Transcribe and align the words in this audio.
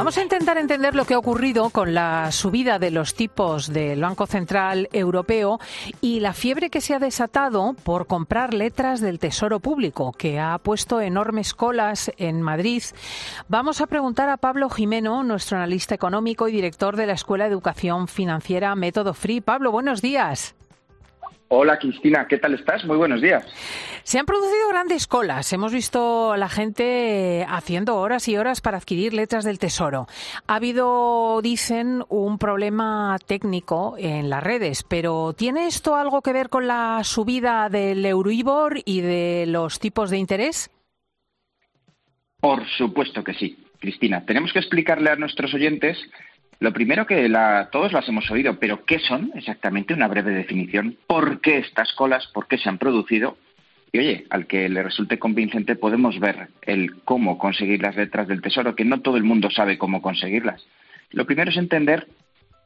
Vamos 0.00 0.16
a 0.16 0.22
intentar 0.22 0.56
entender 0.56 0.94
lo 0.94 1.04
que 1.04 1.12
ha 1.12 1.18
ocurrido 1.18 1.68
con 1.68 1.92
la 1.92 2.32
subida 2.32 2.78
de 2.78 2.90
los 2.90 3.14
tipos 3.14 3.70
del 3.70 4.00
Banco 4.00 4.26
Central 4.26 4.88
Europeo 4.94 5.60
y 6.00 6.20
la 6.20 6.32
fiebre 6.32 6.70
que 6.70 6.80
se 6.80 6.94
ha 6.94 6.98
desatado 6.98 7.74
por 7.84 8.06
comprar 8.06 8.54
letras 8.54 9.02
del 9.02 9.18
Tesoro 9.18 9.60
Público, 9.60 10.12
que 10.12 10.40
ha 10.40 10.56
puesto 10.56 11.02
enormes 11.02 11.52
colas 11.52 12.10
en 12.16 12.40
Madrid. 12.40 12.82
Vamos 13.48 13.82
a 13.82 13.88
preguntar 13.88 14.30
a 14.30 14.38
Pablo 14.38 14.70
Jimeno, 14.70 15.22
nuestro 15.22 15.58
analista 15.58 15.94
económico 15.94 16.48
y 16.48 16.52
director 16.52 16.96
de 16.96 17.06
la 17.06 17.12
Escuela 17.12 17.44
de 17.44 17.50
Educación 17.50 18.08
Financiera 18.08 18.74
Método 18.76 19.12
Free. 19.12 19.42
Pablo, 19.42 19.70
buenos 19.70 20.00
días. 20.00 20.54
Hola 21.52 21.80
Cristina, 21.80 22.28
¿qué 22.28 22.38
tal 22.38 22.54
estás? 22.54 22.84
Muy 22.84 22.96
buenos 22.96 23.20
días. 23.20 23.44
Se 24.04 24.20
han 24.20 24.24
producido 24.24 24.68
grandes 24.68 25.08
colas. 25.08 25.52
Hemos 25.52 25.72
visto 25.72 26.30
a 26.30 26.36
la 26.36 26.48
gente 26.48 27.44
haciendo 27.48 27.96
horas 27.96 28.28
y 28.28 28.36
horas 28.36 28.60
para 28.60 28.76
adquirir 28.76 29.14
letras 29.14 29.44
del 29.44 29.58
Tesoro. 29.58 30.06
Ha 30.46 30.54
habido, 30.54 31.42
dicen, 31.42 32.04
un 32.08 32.38
problema 32.38 33.16
técnico 33.26 33.96
en 33.98 34.30
las 34.30 34.44
redes, 34.44 34.84
pero 34.84 35.32
¿tiene 35.32 35.66
esto 35.66 35.96
algo 35.96 36.22
que 36.22 36.32
ver 36.32 36.50
con 36.50 36.68
la 36.68 37.02
subida 37.02 37.68
del 37.68 38.06
Euribor 38.06 38.78
y 38.84 39.00
de 39.00 39.46
los 39.48 39.80
tipos 39.80 40.10
de 40.10 40.18
interés? 40.18 40.70
Por 42.38 42.64
supuesto 42.78 43.24
que 43.24 43.34
sí, 43.34 43.58
Cristina. 43.80 44.24
Tenemos 44.24 44.52
que 44.52 44.60
explicarle 44.60 45.10
a 45.10 45.16
nuestros 45.16 45.52
oyentes 45.52 45.98
lo 46.60 46.74
primero 46.74 47.06
que 47.06 47.28
la, 47.28 47.70
todos 47.72 47.92
las 47.92 48.06
hemos 48.08 48.30
oído, 48.30 48.58
pero 48.58 48.84
¿qué 48.84 48.98
son 48.98 49.32
exactamente? 49.34 49.94
Una 49.94 50.08
breve 50.08 50.32
definición. 50.32 50.96
¿Por 51.06 51.40
qué 51.40 51.58
estas 51.58 51.92
colas? 51.94 52.26
¿Por 52.28 52.46
qué 52.48 52.58
se 52.58 52.68
han 52.68 52.76
producido? 52.76 53.38
Y 53.92 53.98
oye, 53.98 54.26
al 54.28 54.46
que 54.46 54.68
le 54.68 54.82
resulte 54.82 55.18
convincente 55.18 55.74
podemos 55.74 56.20
ver 56.20 56.48
el 56.62 57.00
cómo 57.02 57.38
conseguir 57.38 57.80
las 57.82 57.96
letras 57.96 58.28
del 58.28 58.42
tesoro, 58.42 58.76
que 58.76 58.84
no 58.84 59.00
todo 59.00 59.16
el 59.16 59.24
mundo 59.24 59.50
sabe 59.50 59.78
cómo 59.78 60.02
conseguirlas. 60.02 60.64
Lo 61.10 61.24
primero 61.24 61.50
es 61.50 61.56
entender 61.56 62.06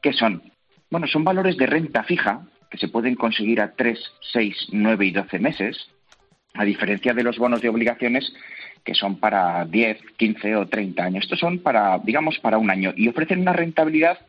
qué 0.01 0.11
son. 0.11 0.43
Bueno, 0.91 1.07
son 1.07 1.23
valores 1.23 1.57
de 1.57 1.65
renta 1.65 2.03
fija 2.03 2.41
que 2.69 2.77
se 2.77 2.89
pueden 2.89 3.15
conseguir 3.15 3.61
a 3.61 3.75
3, 3.75 3.97
6, 4.33 4.67
9 4.73 5.05
y 5.05 5.11
12 5.11 5.39
meses, 5.39 5.89
a 6.53 6.65
diferencia 6.65 7.13
de 7.13 7.23
los 7.23 7.37
bonos 7.37 7.61
de 7.61 7.69
obligaciones 7.69 8.31
que 8.85 8.93
son 8.93 9.17
para 9.17 9.65
10, 9.65 9.97
15 10.15 10.55
o 10.55 10.67
30 10.67 11.03
años. 11.03 11.23
Estos 11.23 11.39
son 11.39 11.59
para, 11.59 11.97
digamos, 11.99 12.39
para 12.39 12.59
un 12.59 12.69
año 12.69 12.93
y 12.95 13.07
ofrecen 13.07 13.41
una 13.41 13.51
rentabilidad 13.51 14.19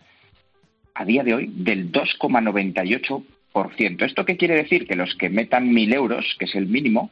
a 0.95 1.05
día 1.05 1.23
de 1.23 1.35
hoy 1.35 1.53
del 1.55 1.93
2,98%. 1.93 4.03
¿Esto 4.03 4.25
qué 4.25 4.39
quiere 4.39 4.57
decir? 4.57 4.89
Que 4.89 4.97
los 4.97 5.15
que 5.15 5.29
metan 5.29 5.71
1.000 5.71 5.95
euros, 5.95 6.37
que 6.39 6.47
es 6.47 6.55
el 6.55 6.67
mínimo, 6.67 7.11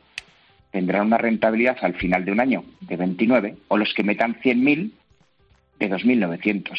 tendrán 0.73 1.07
una 1.07 1.19
rentabilidad 1.19 1.77
al 1.83 1.95
final 1.95 2.25
de 2.25 2.33
un 2.33 2.41
año 2.41 2.65
de 2.81 2.97
29 2.97 3.57
o 3.69 3.77
los 3.77 3.93
que 3.93 4.03
metan 4.03 4.41
100.000 4.41 4.91
de 5.79 5.91
2.900. 5.91 6.79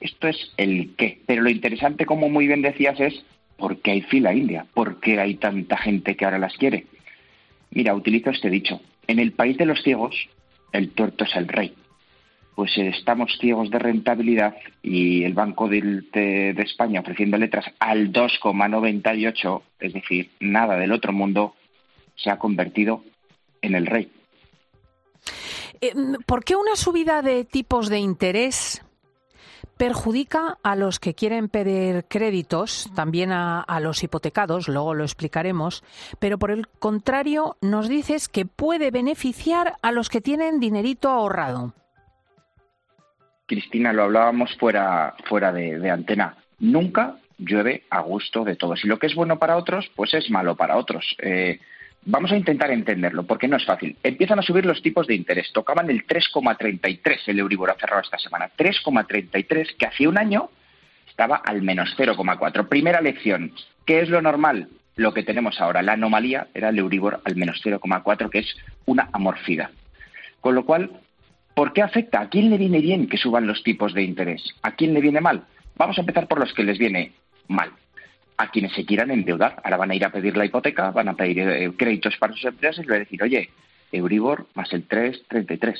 Esto 0.00 0.28
es 0.28 0.52
el 0.56 0.94
qué. 0.96 1.20
Pero 1.26 1.42
lo 1.42 1.50
interesante, 1.50 2.06
como 2.06 2.30
muy 2.30 2.46
bien 2.46 2.62
decías, 2.62 2.98
es 3.00 3.22
por 3.58 3.82
qué 3.82 3.90
hay 3.90 4.00
fila 4.00 4.32
india, 4.32 4.64
por 4.72 4.98
qué 4.98 5.20
hay 5.20 5.34
tanta 5.34 5.76
gente 5.76 6.16
que 6.16 6.24
ahora 6.24 6.38
las 6.38 6.56
quiere. 6.56 6.86
Mira, 7.70 7.94
utilizo 7.94 8.30
este 8.30 8.48
dicho. 8.48 8.80
En 9.06 9.18
el 9.18 9.32
país 9.32 9.56
de 9.56 9.66
los 9.66 9.82
ciegos, 9.82 10.14
el 10.72 10.90
tuerto 10.90 11.24
es 11.24 11.34
el 11.36 11.48
rey. 11.48 11.74
Pues 12.54 12.76
estamos 12.76 13.38
ciegos 13.40 13.70
de 13.70 13.78
rentabilidad 13.78 14.56
y 14.82 15.24
el 15.24 15.32
Banco 15.34 15.68
de, 15.68 16.54
España 16.58 17.00
ofreciendo 17.00 17.38
letras 17.38 17.64
al 17.78 18.12
2,98, 18.12 19.62
es 19.80 19.92
decir, 19.92 20.30
nada 20.40 20.76
del 20.76 20.92
otro 20.92 21.12
mundo, 21.12 21.54
se 22.16 22.30
ha 22.30 22.38
convertido 22.38 23.02
en 23.62 23.74
el 23.74 23.86
rey. 23.86 24.10
Eh, 25.80 25.94
¿Por 26.26 26.44
qué 26.44 26.56
una 26.56 26.76
subida 26.76 27.22
de 27.22 27.44
tipos 27.44 27.88
de 27.88 27.98
interés 27.98 28.82
perjudica 29.80 30.58
a 30.62 30.76
los 30.76 31.00
que 31.00 31.14
quieren 31.14 31.48
pedir 31.48 32.04
créditos, 32.06 32.90
también 32.94 33.32
a, 33.32 33.80
los 33.80 34.04
hipotecados, 34.04 34.68
luego 34.68 34.92
lo 34.92 35.04
explicaremos, 35.04 35.82
pero 36.18 36.38
por 36.38 36.50
el 36.50 36.68
contrario 36.68 37.56
nos 37.62 37.88
dices 37.88 38.28
que 38.28 38.44
puede 38.44 38.90
beneficiar 38.90 39.76
a 39.80 39.90
los 39.90 40.10
que 40.10 40.20
tienen 40.20 40.60
dinerito 40.60 41.08
ahorrado. 41.08 41.72
Cristina, 43.46 43.94
lo 43.94 44.02
hablábamos 44.02 44.54
fuera, 44.58 45.14
fuera 45.26 45.50
de, 45.50 45.90
antena. 45.90 46.36
Nunca 46.58 47.16
llueve 47.38 47.84
a 47.88 48.02
gusto 48.02 48.44
de 48.44 48.56
todos. 48.56 48.84
Y 48.84 48.86
lo 48.86 48.98
que 48.98 49.06
es 49.06 49.14
bueno 49.14 49.38
para 49.38 49.56
otros, 49.56 49.90
pues 49.96 50.12
es 50.12 50.28
malo 50.30 50.56
para 50.56 50.76
otros. 50.76 51.16
Eh, 51.22 51.58
Vamos 52.04 52.32
a 52.32 52.36
intentar 52.36 52.70
entenderlo, 52.70 53.24
porque 53.24 53.46
no 53.46 53.58
es 53.58 53.66
fácil. 53.66 53.96
Empiezan 54.02 54.38
a 54.38 54.42
subir 54.42 54.64
los 54.64 54.80
tipos 54.80 55.06
de 55.06 55.14
interés. 55.14 55.52
Tocaban 55.52 55.90
el 55.90 56.06
3,33, 56.06 57.20
el 57.26 57.38
Euribor 57.40 57.70
ha 57.70 57.74
cerrado 57.74 58.00
esta 58.00 58.18
semana. 58.18 58.50
3,33, 58.56 59.76
que 59.76 59.86
hace 59.86 60.08
un 60.08 60.16
año 60.16 60.48
estaba 61.06 61.36
al 61.36 61.60
menos 61.60 61.94
0,4. 61.98 62.68
Primera 62.68 63.02
lección. 63.02 63.52
¿Qué 63.84 64.00
es 64.00 64.08
lo 64.08 64.22
normal? 64.22 64.68
Lo 64.96 65.12
que 65.12 65.22
tenemos 65.22 65.60
ahora. 65.60 65.82
La 65.82 65.92
anomalía 65.92 66.48
era 66.54 66.70
el 66.70 66.78
Euribor 66.78 67.20
al 67.24 67.36
menos 67.36 67.60
0,4, 67.62 68.30
que 68.30 68.38
es 68.38 68.56
una 68.86 69.10
amorfidad. 69.12 69.70
Con 70.40 70.54
lo 70.54 70.64
cual, 70.64 70.90
¿por 71.54 71.74
qué 71.74 71.82
afecta? 71.82 72.22
¿A 72.22 72.28
quién 72.30 72.48
le 72.48 72.56
viene 72.56 72.80
bien 72.80 73.08
que 73.08 73.18
suban 73.18 73.46
los 73.46 73.62
tipos 73.62 73.92
de 73.92 74.02
interés? 74.02 74.42
¿A 74.62 74.72
quién 74.72 74.94
le 74.94 75.02
viene 75.02 75.20
mal? 75.20 75.44
Vamos 75.76 75.98
a 75.98 76.00
empezar 76.00 76.28
por 76.28 76.40
los 76.40 76.54
que 76.54 76.64
les 76.64 76.78
viene 76.78 77.12
mal 77.46 77.70
a 78.40 78.50
quienes 78.50 78.72
se 78.72 78.86
quieran 78.86 79.10
endeudar. 79.10 79.60
Ahora 79.62 79.76
van 79.76 79.90
a 79.90 79.94
ir 79.94 80.04
a 80.04 80.10
pedir 80.10 80.36
la 80.36 80.46
hipoteca, 80.46 80.90
van 80.90 81.08
a 81.08 81.14
pedir 81.14 81.40
eh, 81.40 81.70
créditos 81.76 82.16
para 82.16 82.32
sus 82.32 82.44
empresas 82.46 82.78
y 82.78 82.86
le 82.86 82.92
van 82.92 82.96
a 82.96 83.04
decir, 83.04 83.22
oye, 83.22 83.50
Euribor 83.92 84.46
más 84.54 84.72
el 84.72 84.88
3,33. 84.88 85.76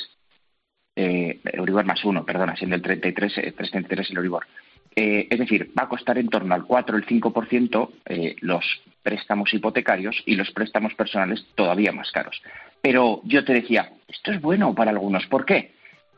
Eh, 0.96 1.40
Euribor 1.44 1.84
más 1.84 2.04
1, 2.04 2.24
perdona, 2.26 2.56
siendo 2.56 2.76
el 2.76 2.82
33, 2.82 3.36
3,33 3.56 4.00
eh, 4.00 4.06
el 4.10 4.16
Euribor. 4.16 4.46
Eh, 4.94 5.28
es 5.30 5.38
decir, 5.38 5.70
va 5.78 5.84
a 5.84 5.88
costar 5.88 6.18
en 6.18 6.28
torno 6.28 6.54
al 6.54 6.64
4 6.64 6.96
o 6.96 6.98
el 6.98 7.06
5% 7.06 7.90
eh, 8.06 8.36
los 8.40 8.64
préstamos 9.02 9.54
hipotecarios 9.54 10.20
y 10.26 10.34
los 10.34 10.50
préstamos 10.50 10.94
personales 10.94 11.46
todavía 11.54 11.92
más 11.92 12.10
caros. 12.10 12.42
Pero 12.82 13.20
yo 13.24 13.44
te 13.44 13.54
decía, 13.54 13.92
esto 14.08 14.32
es 14.32 14.40
bueno 14.40 14.74
para 14.74 14.90
algunos. 14.90 15.26
¿Por 15.26 15.46
qué? 15.46 15.72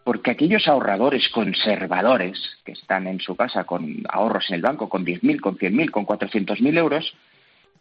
Porque 0.05 0.33
aquellos 0.33 0.67
ahorradores 0.67 1.29
conservadores 1.29 2.59
que 2.65 2.73
están 2.73 3.07
en 3.07 3.21
su 3.21 3.37
casa 3.37 3.65
con 3.65 4.03
ahorros 4.09 4.51
en 4.51 4.57
el 4.57 4.63
banco 4.63 4.89
con 4.89 5.05
10.000, 5.05 5.41
con 5.41 5.57
100.000, 5.57 5.91
con 5.91 6.07
400.000 6.07 6.79
euros, 6.79 7.15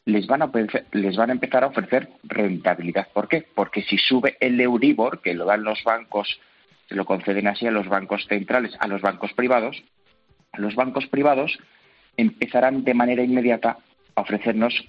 les 0.06 0.28
van, 0.28 0.42
a, 0.42 0.52
les 0.92 1.16
van 1.16 1.30
a 1.30 1.34
empezar 1.34 1.64
a 1.64 1.68
ofrecer 1.68 2.10
rentabilidad. 2.24 3.08
¿Por 3.14 3.28
qué? 3.28 3.46
Porque 3.54 3.82
si 3.84 3.98
sube 3.98 4.38
el 4.40 4.60
Euribor, 4.60 5.22
que 5.22 5.34
lo 5.34 5.46
dan 5.46 5.64
los 5.64 5.84
bancos, 5.84 6.40
se 6.90 6.96
lo 6.96 7.06
conceden 7.06 7.48
así 7.48 7.68
a 7.68 7.72
los 7.72 7.88
bancos 7.88 8.26
centrales, 8.28 8.74
a 8.80 8.88
los 8.88 9.02
bancos 9.02 9.34
privados, 9.34 9.84
los 10.58 10.76
bancos 10.76 11.08
privados 11.08 11.58
empezarán 12.18 12.84
de 12.84 12.94
manera 12.94 13.24
inmediata 13.24 13.78
a 14.16 14.22
ofrecernos 14.22 14.86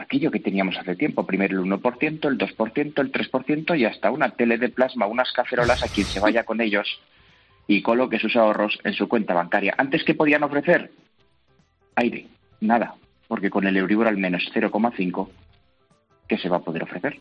aquello 0.00 0.30
que 0.30 0.40
teníamos 0.40 0.76
hace 0.78 0.96
tiempo, 0.96 1.26
primero 1.26 1.62
el 1.62 1.70
1%, 1.70 2.28
el 2.28 2.38
2%, 2.38 3.00
el 3.00 3.12
3% 3.12 3.78
y 3.78 3.84
hasta 3.84 4.10
una 4.10 4.30
tele 4.30 4.58
de 4.58 4.68
plasma, 4.68 5.06
unas 5.06 5.32
cacerolas 5.32 5.82
a 5.82 5.88
quien 5.88 6.06
se 6.06 6.20
vaya 6.20 6.44
con 6.44 6.60
ellos 6.60 7.00
y 7.66 7.82
coloque 7.82 8.18
sus 8.18 8.34
ahorros 8.36 8.78
en 8.84 8.94
su 8.94 9.08
cuenta 9.08 9.34
bancaria. 9.34 9.74
Antes 9.76 10.02
que 10.04 10.14
podían 10.14 10.42
ofrecer 10.42 10.90
aire, 11.94 12.26
nada, 12.60 12.94
porque 13.28 13.50
con 13.50 13.66
el 13.66 13.76
Euribor 13.76 14.08
al 14.08 14.16
menos 14.16 14.50
0,5, 14.54 15.28
¿qué 16.26 16.38
se 16.38 16.48
va 16.48 16.56
a 16.56 16.64
poder 16.64 16.82
ofrecer? 16.82 17.18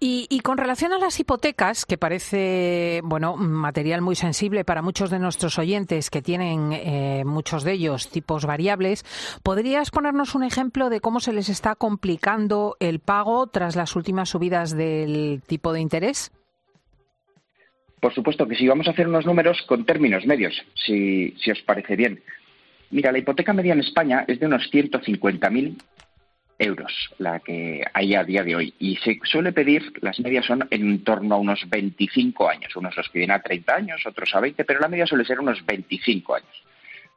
Y, 0.00 0.40
con 0.44 0.58
relación 0.58 0.92
a 0.92 0.98
las 0.98 1.18
hipotecas, 1.18 1.84
que 1.84 1.98
parece 1.98 3.00
bueno 3.02 3.36
material 3.36 4.00
muy 4.00 4.14
sensible 4.14 4.64
para 4.64 4.80
muchos 4.80 5.10
de 5.10 5.18
nuestros 5.18 5.58
oyentes 5.58 6.08
que 6.08 6.22
tienen 6.22 6.72
eh, 6.72 7.24
muchos 7.26 7.64
de 7.64 7.72
ellos 7.72 8.08
tipos 8.08 8.46
variables, 8.46 9.04
¿podrías 9.42 9.90
ponernos 9.90 10.36
un 10.36 10.44
ejemplo 10.44 10.88
de 10.88 11.00
cómo 11.00 11.18
se 11.18 11.32
les 11.32 11.48
está 11.48 11.74
complicando 11.74 12.76
el 12.78 13.00
pago 13.00 13.48
tras 13.48 13.74
las 13.74 13.96
últimas 13.96 14.28
subidas 14.28 14.76
del 14.76 15.42
tipo 15.44 15.72
de 15.72 15.80
interés? 15.80 16.30
Por 18.00 18.14
supuesto 18.14 18.46
que 18.46 18.54
sí. 18.54 18.68
Vamos 18.68 18.86
a 18.86 18.92
hacer 18.92 19.08
unos 19.08 19.26
números 19.26 19.62
con 19.66 19.84
términos 19.84 20.24
medios, 20.26 20.54
si, 20.74 21.34
si 21.42 21.50
os 21.50 21.60
parece 21.62 21.96
bien. 21.96 22.22
Mira, 22.92 23.10
la 23.10 23.18
hipoteca 23.18 23.52
media 23.52 23.72
en 23.72 23.80
España 23.80 24.24
es 24.28 24.38
de 24.38 24.46
unos 24.46 24.70
150.000 24.72 25.76
euros 26.58 26.92
la 27.18 27.40
que 27.40 27.84
hay 27.92 28.14
a 28.14 28.24
día 28.24 28.42
de 28.42 28.56
hoy. 28.56 28.74
Y 28.78 28.96
se 28.96 29.18
suele 29.24 29.52
pedir, 29.52 29.92
las 30.00 30.18
medias 30.20 30.44
son 30.44 30.66
en 30.70 31.04
torno 31.04 31.36
a 31.36 31.38
unos 31.38 31.68
25 31.68 32.48
años. 32.48 32.74
Unos 32.76 32.96
los 32.96 33.08
piden 33.08 33.30
a 33.30 33.40
30 33.40 33.74
años, 33.74 34.06
otros 34.06 34.34
a 34.34 34.40
20, 34.40 34.64
pero 34.64 34.80
la 34.80 34.88
media 34.88 35.06
suele 35.06 35.24
ser 35.24 35.40
unos 35.40 35.64
25 35.64 36.34
años. 36.34 36.64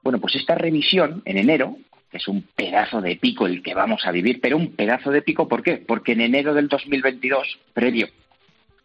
Bueno, 0.03 0.19
pues 0.19 0.35
esta 0.35 0.55
revisión 0.55 1.21
en 1.25 1.38
enero, 1.38 1.77
que 2.09 2.17
es 2.17 2.27
un 2.27 2.43
pedazo 2.55 3.01
de 3.01 3.15
pico 3.15 3.47
el 3.47 3.61
que 3.61 3.73
vamos 3.73 4.05
a 4.05 4.11
vivir, 4.11 4.39
pero 4.41 4.57
un 4.57 4.75
pedazo 4.75 5.11
de 5.11 5.21
pico, 5.21 5.47
¿por 5.47 5.63
qué? 5.63 5.77
Porque 5.77 6.13
en 6.13 6.21
enero 6.21 6.53
del 6.53 6.67
2022, 6.67 7.59
previo 7.73 8.07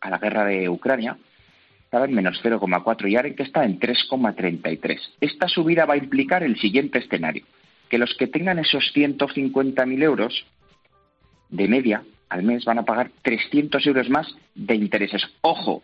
a 0.01 0.11
la 0.11 0.19
guerra 0.19 0.45
de 0.45 0.69
Ucrania, 0.69 1.17
estaba 1.85 2.05
en 2.05 2.15
menos 2.15 2.41
0,4 2.43 3.11
y 3.11 3.17
ahora 3.17 3.31
que 3.35 3.43
está 3.43 3.65
en 3.65 3.79
3,33. 3.79 4.99
Esta 5.21 5.49
subida 5.49 5.87
va 5.87 5.95
a 5.95 5.99
implicar 5.99 6.43
el 6.43 6.59
siguiente 6.59 6.99
escenario 6.99 7.45
que 7.89 7.99
los 7.99 8.15
que 8.15 8.27
tengan 8.27 8.59
esos 8.59 8.93
150.000 8.95 10.03
euros 10.03 10.47
de 11.49 11.69
media 11.69 12.03
al 12.29 12.43
mes 12.43 12.65
van 12.65 12.79
a 12.79 12.85
pagar 12.85 13.11
300 13.23 13.87
euros 13.87 14.11
más 14.11 14.35
de 14.55 14.75
intereses. 14.75 15.23
Ojo, 15.43 15.83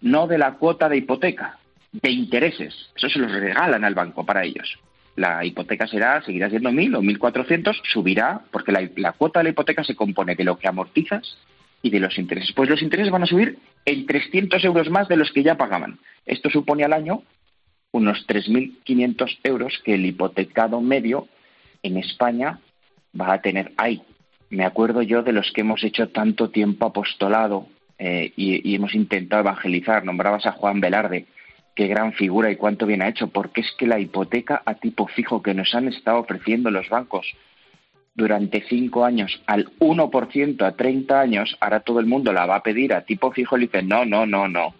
no 0.00 0.26
de 0.26 0.38
la 0.38 0.54
cuota 0.54 0.88
de 0.88 0.96
hipoteca, 0.98 1.58
de 1.92 2.10
intereses. 2.10 2.90
Eso 2.96 3.08
se 3.08 3.18
los 3.18 3.30
regalan 3.30 3.84
al 3.84 3.94
banco 3.94 4.24
para 4.24 4.44
ellos. 4.44 4.78
La 5.16 5.44
hipoteca 5.44 5.86
será, 5.86 6.22
seguirá 6.22 6.48
siendo 6.48 6.70
1.000 6.70 6.96
o 6.96 7.02
1.400, 7.02 7.80
subirá, 7.92 8.40
porque 8.50 8.72
la, 8.72 8.88
la 8.96 9.12
cuota 9.12 9.40
de 9.40 9.44
la 9.44 9.50
hipoteca 9.50 9.84
se 9.84 9.94
compone 9.94 10.34
de 10.34 10.44
lo 10.44 10.58
que 10.58 10.68
amortizas 10.68 11.36
y 11.82 11.90
de 11.90 12.00
los 12.00 12.16
intereses. 12.18 12.52
Pues 12.52 12.70
los 12.70 12.80
intereses 12.80 13.12
van 13.12 13.24
a 13.24 13.26
subir 13.26 13.58
en 13.84 14.06
300 14.06 14.64
euros 14.64 14.88
más 14.88 15.08
de 15.08 15.16
los 15.16 15.30
que 15.32 15.42
ya 15.42 15.56
pagaban. 15.56 15.98
Esto 16.24 16.48
supone 16.48 16.84
al 16.84 16.94
año 16.94 17.22
unos 17.90 18.26
3.500 18.26 19.38
euros 19.44 19.80
que 19.84 19.94
el 19.94 20.06
hipotecado 20.06 20.80
medio 20.80 21.28
en 21.82 21.96
España 21.96 22.58
va 23.18 23.34
a 23.34 23.42
tener 23.42 23.72
ahí. 23.76 24.02
Me 24.50 24.64
acuerdo 24.64 25.02
yo 25.02 25.22
de 25.22 25.32
los 25.32 25.50
que 25.52 25.62
hemos 25.62 25.82
hecho 25.82 26.08
tanto 26.08 26.50
tiempo 26.50 26.86
apostolado 26.86 27.68
eh, 27.98 28.32
y, 28.36 28.74
hemos 28.74 28.94
intentado 28.94 29.40
evangelizar. 29.40 30.04
Nombrabas 30.04 30.46
a 30.46 30.52
Juan 30.52 30.80
Velarde, 30.80 31.26
qué 31.74 31.86
gran 31.86 32.12
figura 32.12 32.50
y 32.50 32.56
cuánto 32.56 32.86
bien 32.86 33.02
ha 33.02 33.08
hecho, 33.08 33.28
porque 33.28 33.62
es 33.62 33.72
que 33.78 33.86
la 33.86 33.98
hipoteca 33.98 34.62
a 34.64 34.74
tipo 34.74 35.06
fijo 35.06 35.42
que 35.42 35.54
nos 35.54 35.74
han 35.74 35.88
estado 35.88 36.18
ofreciendo 36.18 36.70
los 36.70 36.88
bancos 36.88 37.26
durante 38.14 38.62
cinco 38.68 39.04
años 39.06 39.40
al 39.46 39.70
1% 39.78 40.66
a 40.66 40.72
30 40.72 41.18
años, 41.18 41.56
ahora 41.60 41.80
todo 41.80 41.98
el 42.00 42.06
mundo 42.06 42.32
la 42.32 42.44
va 42.44 42.56
a 42.56 42.62
pedir 42.62 42.92
a 42.92 43.06
tipo 43.06 43.32
fijo 43.32 43.56
y 43.56 43.60
le 43.60 43.66
dice, 43.66 43.82
no, 43.82 44.04
no, 44.04 44.26
no, 44.26 44.48
no, 44.48 44.74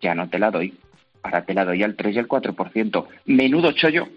ya 0.00 0.14
no 0.14 0.28
te 0.28 0.38
la 0.38 0.52
doy, 0.52 0.74
ahora 1.22 1.44
te 1.44 1.52
la 1.52 1.64
doy 1.64 1.82
al 1.82 1.96
3 1.96 2.14
y 2.14 2.18
al 2.20 2.28
4%. 2.28 3.06
Menudo 3.26 3.72
chollo 3.72 4.08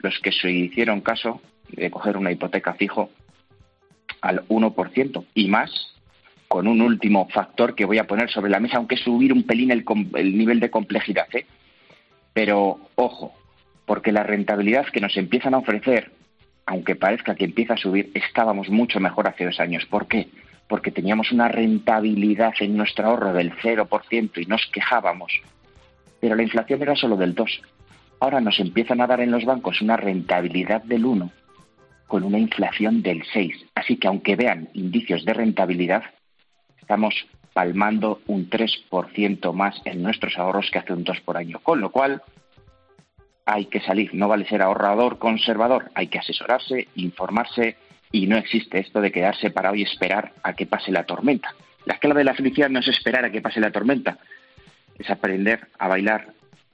los 0.00 0.18
que 0.20 0.32
se 0.32 0.50
hicieron 0.50 1.00
caso 1.00 1.40
de 1.68 1.90
coger 1.90 2.16
una 2.16 2.32
hipoteca 2.32 2.74
fijo 2.74 3.10
al 4.20 4.46
1% 4.48 5.24
y 5.34 5.48
más 5.48 5.94
con 6.48 6.66
un 6.66 6.80
último 6.80 7.28
factor 7.28 7.74
que 7.74 7.84
voy 7.84 7.98
a 7.98 8.06
poner 8.06 8.30
sobre 8.30 8.50
la 8.50 8.58
mesa, 8.58 8.78
aunque 8.78 8.96
subir 8.96 9.32
un 9.32 9.44
pelín 9.44 9.70
el, 9.70 9.84
nivel 10.36 10.60
de 10.60 10.70
complejidad. 10.70 11.28
¿eh? 11.34 11.46
Pero 12.32 12.80
ojo, 12.94 13.34
porque 13.84 14.12
la 14.12 14.22
rentabilidad 14.22 14.86
que 14.86 15.00
nos 15.00 15.16
empiezan 15.16 15.54
a 15.54 15.58
ofrecer, 15.58 16.10
aunque 16.64 16.96
parezca 16.96 17.34
que 17.34 17.44
empieza 17.44 17.74
a 17.74 17.78
subir, 17.78 18.10
estábamos 18.14 18.70
mucho 18.70 18.98
mejor 18.98 19.28
hace 19.28 19.44
dos 19.44 19.60
años. 19.60 19.84
¿Por 19.84 20.08
qué? 20.08 20.28
Porque 20.68 20.90
teníamos 20.90 21.32
una 21.32 21.48
rentabilidad 21.48 22.54
en 22.60 22.76
nuestro 22.76 23.06
ahorro 23.06 23.32
del 23.34 23.52
0% 23.52 24.42
y 24.42 24.46
nos 24.46 24.66
quejábamos. 24.72 25.32
Pero 26.20 26.34
la 26.34 26.42
inflación 26.42 26.82
era 26.82 26.96
solo 26.96 27.16
del 27.16 27.34
2. 27.34 27.62
Ahora 28.20 28.40
nos 28.40 28.58
empiezan 28.58 29.00
a 29.00 29.06
dar 29.06 29.20
en 29.20 29.30
los 29.30 29.44
bancos 29.44 29.80
una 29.80 29.96
rentabilidad 29.96 30.82
del 30.82 31.04
1 31.04 31.30
con 32.06 32.24
una 32.24 32.38
inflación 32.38 33.02
del 33.02 33.22
6. 33.32 33.66
Así 33.74 33.96
que 33.96 34.08
aunque 34.08 34.34
vean 34.34 34.68
indicios 34.74 35.24
de 35.24 35.34
rentabilidad, 35.34 36.02
estamos 36.80 37.14
palmando 37.52 38.20
un 38.26 38.48
3% 38.48 39.52
más 39.52 39.80
en 39.84 40.02
nuestros 40.02 40.38
ahorros 40.38 40.70
que 40.70 40.78
hace 40.78 40.92
un 40.92 41.04
2 41.04 41.20
por 41.20 41.36
año. 41.36 41.60
Con 41.60 41.80
lo 41.80 41.90
cual, 41.90 42.22
hay 43.48 43.66
que 43.66 43.80
salir. 43.80 44.14
No 44.14 44.28
vale 44.28 44.46
ser 44.46 44.62
ahorrador 44.62 45.18
conservador, 45.18 45.90
hay 45.94 46.08
que 46.08 46.18
asesorarse, 46.18 46.88
informarse 46.96 47.76
y 48.12 48.26
no 48.26 48.36
existe 48.36 48.78
esto 48.78 49.00
de 49.00 49.10
quedarse 49.10 49.50
parado 49.50 49.74
y 49.74 49.82
esperar 49.82 50.32
a 50.42 50.52
que 50.52 50.66
pase 50.66 50.92
la 50.92 51.04
tormenta. 51.04 51.54
La 51.86 51.98
clave 51.98 52.20
de 52.20 52.24
la 52.24 52.34
felicidad 52.34 52.68
no 52.68 52.80
es 52.80 52.88
esperar 52.88 53.24
a 53.24 53.30
que 53.30 53.40
pase 53.40 53.60
la 53.60 53.70
tormenta, 53.70 54.18
es 54.98 55.08
aprender 55.08 55.68
a 55.78 55.88
bailar 55.88 56.28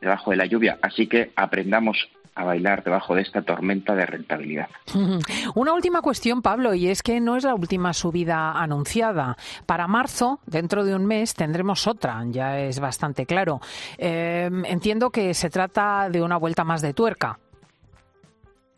debajo 0.04 0.30
de 0.30 0.36
la 0.36 0.46
lluvia. 0.46 0.78
Así 0.82 1.06
que 1.06 1.32
aprendamos 1.36 2.08
a 2.34 2.44
bailar 2.44 2.82
debajo 2.82 3.14
de 3.14 3.22
esta 3.22 3.42
tormenta 3.42 3.94
de 3.94 4.06
rentabilidad. 4.06 4.68
Una 5.54 5.72
última 5.72 6.02
cuestión, 6.02 6.42
Pablo, 6.42 6.74
y 6.74 6.88
es 6.88 7.02
que 7.02 7.20
no 7.20 7.36
es 7.36 7.44
la 7.44 7.54
última 7.54 7.92
subida 7.92 8.52
anunciada. 8.52 9.36
Para 9.66 9.86
marzo, 9.86 10.40
dentro 10.46 10.84
de 10.84 10.94
un 10.94 11.06
mes, 11.06 11.34
tendremos 11.34 11.86
otra, 11.86 12.22
ya 12.28 12.58
es 12.60 12.80
bastante 12.80 13.26
claro. 13.26 13.60
Em, 13.98 14.64
entiendo 14.64 15.10
que 15.10 15.32
se 15.34 15.50
trata 15.50 16.08
de 16.10 16.22
una 16.22 16.36
vuelta 16.36 16.64
más 16.64 16.82
de 16.82 16.92
tuerca. 16.92 17.38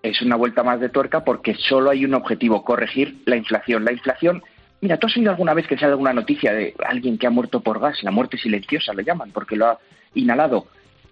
Es 0.02 0.20
una 0.23 0.37
vuelta 0.37 0.62
más 0.62 0.78
de 0.78 0.88
tuerca 0.88 1.25
porque 1.25 1.55
solo 1.55 1.90
hay 1.90 2.05
un 2.05 2.14
objetivo, 2.14 2.62
corregir 2.62 3.23
la 3.25 3.37
inflación. 3.37 3.84
La 3.84 3.93
inflación 3.93 4.43
Mira, 4.81 4.99
¿tú 4.99 5.06
has 5.06 5.17
oído 5.17 5.31
alguna 5.31 5.55
vez 5.55 5.67
que 5.67 5.76
sale 5.76 5.93
alguna 5.93 6.12
noticia 6.12 6.52
de 6.52 6.75
alguien 6.87 7.17
que 7.17 7.26
ha 7.26 7.31
muerto 7.31 7.61
por 7.61 7.81
gas? 7.81 8.02
La 8.02 8.11
muerte 8.11 8.37
silenciosa 8.37 8.93
lo 8.93 9.00
llaman, 9.00 9.31
porque 9.32 9.56
lo 9.56 9.67
ha 9.67 9.78
inhalado. 10.14 10.67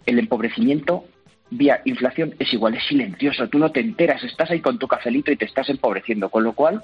El 0.06 0.18
empobrecimiento 0.18 1.04
vía 1.50 1.80
inflación 1.84 2.34
es 2.38 2.52
igual, 2.52 2.74
es 2.74 2.84
silencioso, 2.86 3.48
tú 3.48 3.58
no 3.58 3.70
te 3.70 3.80
enteras, 3.80 4.22
estás 4.24 4.50
ahí 4.50 4.60
con 4.60 4.78
tu 4.78 4.88
cafelito 4.88 5.30
y 5.30 5.36
te 5.36 5.44
estás 5.44 5.68
empobreciendo, 5.68 6.28
con 6.28 6.42
lo 6.42 6.52
cual 6.52 6.82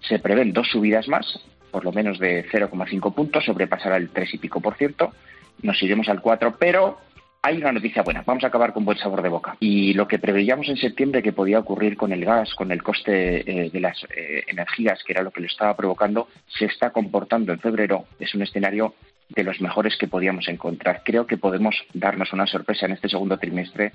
se 0.00 0.18
prevén 0.18 0.52
dos 0.52 0.68
subidas 0.68 1.08
más, 1.08 1.40
por 1.70 1.84
lo 1.84 1.92
menos 1.92 2.18
de 2.18 2.44
0,5 2.50 3.14
puntos, 3.14 3.44
sobrepasará 3.44 3.96
el 3.96 4.10
3 4.10 4.34
y 4.34 4.38
pico 4.38 4.60
por 4.60 4.76
ciento, 4.76 5.12
nos 5.62 5.80
iremos 5.82 6.08
al 6.08 6.20
4, 6.20 6.56
pero 6.58 6.98
hay 7.44 7.56
una 7.56 7.72
noticia 7.72 8.02
buena, 8.02 8.22
vamos 8.24 8.44
a 8.44 8.48
acabar 8.48 8.72
con 8.72 8.84
buen 8.84 8.98
sabor 8.98 9.20
de 9.20 9.28
boca. 9.28 9.56
Y 9.58 9.94
lo 9.94 10.06
que 10.06 10.20
preveíamos 10.20 10.68
en 10.68 10.76
septiembre 10.76 11.24
que 11.24 11.32
podía 11.32 11.58
ocurrir 11.58 11.96
con 11.96 12.12
el 12.12 12.24
gas, 12.24 12.54
con 12.54 12.70
el 12.70 12.82
coste 12.84 13.64
eh, 13.64 13.70
de 13.70 13.80
las 13.80 14.04
eh, 14.16 14.44
energías, 14.46 15.02
que 15.02 15.12
era 15.12 15.22
lo 15.22 15.32
que 15.32 15.40
lo 15.40 15.48
estaba 15.48 15.76
provocando, 15.76 16.28
se 16.46 16.66
está 16.66 16.90
comportando 16.90 17.52
en 17.52 17.58
febrero. 17.58 18.04
Es 18.20 18.32
un 18.36 18.42
escenario 18.42 18.94
de 19.34 19.44
los 19.44 19.60
mejores 19.60 19.96
que 19.96 20.08
podíamos 20.08 20.48
encontrar. 20.48 21.02
Creo 21.04 21.26
que 21.26 21.36
podemos 21.36 21.76
darnos 21.94 22.32
una 22.32 22.46
sorpresa 22.46 22.86
en 22.86 22.92
este 22.92 23.08
segundo 23.08 23.38
trimestre 23.38 23.92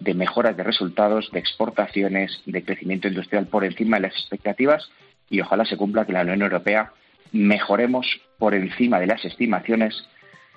de 0.00 0.14
mejoras 0.14 0.56
de 0.56 0.62
resultados, 0.62 1.30
de 1.32 1.38
exportaciones, 1.38 2.42
de 2.46 2.64
crecimiento 2.64 3.08
industrial 3.08 3.46
por 3.46 3.64
encima 3.64 3.96
de 3.96 4.08
las 4.08 4.14
expectativas 4.14 4.90
y 5.30 5.40
ojalá 5.40 5.64
se 5.64 5.76
cumpla 5.76 6.04
que 6.04 6.12
la 6.12 6.22
Unión 6.22 6.42
Europea 6.42 6.92
mejoremos 7.32 8.06
por 8.38 8.54
encima 8.54 9.00
de 9.00 9.06
las 9.06 9.24
estimaciones 9.24 10.06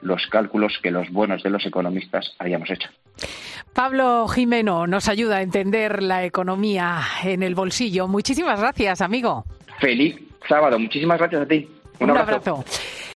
los 0.02 0.28
cálculos 0.28 0.78
que 0.84 0.92
los 0.92 1.10
buenos 1.10 1.42
de 1.44 1.50
los 1.50 1.66
economistas 1.66 2.36
habíamos 2.38 2.70
hecho. 2.70 2.90
Pablo 3.74 4.28
Jimeno 4.28 4.86
nos 4.88 5.08
ayuda 5.08 5.38
a 5.38 5.42
entender 5.42 6.04
la 6.04 6.24
economía 6.24 7.02
en 7.24 7.44
el 7.44 7.56
bolsillo. 7.56 8.08
Muchísimas 8.08 8.60
gracias, 8.60 9.02
amigo. 9.02 9.46
Feliz 9.80 10.18
sábado. 10.48 10.78
Muchísimas 10.80 11.18
gracias 11.18 11.42
a 11.42 11.46
ti. 11.46 11.68
Un, 12.00 12.12
abrazo. 12.12 12.64